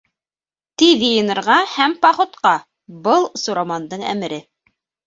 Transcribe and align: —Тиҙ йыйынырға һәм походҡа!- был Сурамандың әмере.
—Тиҙ 0.81 1.03
йыйынырға 1.09 1.59
һәм 1.75 1.95
походҡа!- 2.07 2.57
был 3.09 3.31
Сурамандың 3.45 4.13
әмере. 4.17 4.43